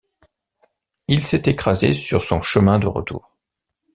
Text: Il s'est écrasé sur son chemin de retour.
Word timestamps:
Il 1.07 1.23
s'est 1.23 1.43
écrasé 1.45 1.93
sur 1.93 2.23
son 2.23 2.41
chemin 2.41 2.79
de 2.79 2.87
retour. 2.87 3.37